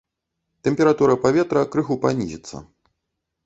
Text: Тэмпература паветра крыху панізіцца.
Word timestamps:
Тэмпература 0.67 1.19
паветра 1.27 1.61
крыху 1.77 2.01
панізіцца. 2.07 2.67